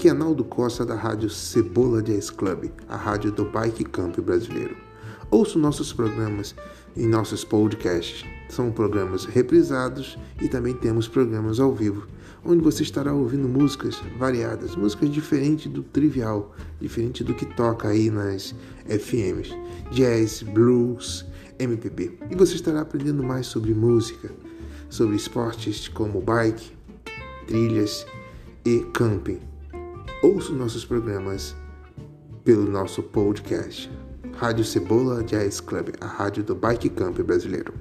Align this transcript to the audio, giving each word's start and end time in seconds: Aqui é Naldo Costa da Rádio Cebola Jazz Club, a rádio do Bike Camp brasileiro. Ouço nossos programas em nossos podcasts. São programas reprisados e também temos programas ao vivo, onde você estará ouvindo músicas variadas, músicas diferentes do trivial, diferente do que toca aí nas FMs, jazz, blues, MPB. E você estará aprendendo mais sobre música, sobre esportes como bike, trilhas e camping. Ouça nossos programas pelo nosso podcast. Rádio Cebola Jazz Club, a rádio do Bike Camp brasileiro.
Aqui 0.00 0.08
é 0.08 0.14
Naldo 0.14 0.44
Costa 0.44 0.86
da 0.86 0.94
Rádio 0.94 1.28
Cebola 1.28 2.02
Jazz 2.02 2.30
Club, 2.30 2.70
a 2.88 2.96
rádio 2.96 3.30
do 3.30 3.44
Bike 3.44 3.84
Camp 3.84 4.18
brasileiro. 4.20 4.74
Ouço 5.30 5.58
nossos 5.58 5.92
programas 5.92 6.54
em 6.96 7.06
nossos 7.06 7.44
podcasts. 7.44 8.24
São 8.48 8.72
programas 8.72 9.26
reprisados 9.26 10.16
e 10.40 10.48
também 10.48 10.72
temos 10.72 11.06
programas 11.06 11.60
ao 11.60 11.74
vivo, 11.74 12.06
onde 12.42 12.64
você 12.64 12.82
estará 12.82 13.12
ouvindo 13.12 13.46
músicas 13.46 14.02
variadas, 14.18 14.74
músicas 14.74 15.10
diferentes 15.10 15.70
do 15.70 15.82
trivial, 15.82 16.56
diferente 16.80 17.22
do 17.22 17.34
que 17.34 17.44
toca 17.44 17.88
aí 17.88 18.08
nas 18.08 18.54
FMs, 18.86 19.54
jazz, 19.90 20.42
blues, 20.42 21.26
MPB. 21.58 22.16
E 22.30 22.34
você 22.34 22.54
estará 22.54 22.80
aprendendo 22.80 23.22
mais 23.22 23.48
sobre 23.48 23.74
música, 23.74 24.30
sobre 24.88 25.14
esportes 25.16 25.88
como 25.88 26.22
bike, 26.22 26.72
trilhas 27.46 28.06
e 28.64 28.78
camping. 28.94 29.49
Ouça 30.22 30.52
nossos 30.52 30.84
programas 30.84 31.56
pelo 32.44 32.70
nosso 32.70 33.02
podcast. 33.02 33.90
Rádio 34.36 34.66
Cebola 34.66 35.24
Jazz 35.24 35.60
Club, 35.62 35.94
a 35.98 36.06
rádio 36.06 36.42
do 36.44 36.54
Bike 36.54 36.90
Camp 36.90 37.18
brasileiro. 37.20 37.72